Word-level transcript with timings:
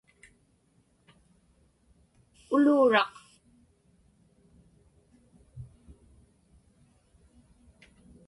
uluuraq 2.55 3.13